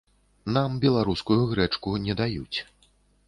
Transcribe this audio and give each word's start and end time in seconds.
Нам 0.55 0.77
беларускую 0.85 1.37
грэчку 1.53 1.93
не 2.05 2.15
даюць. 2.21 2.57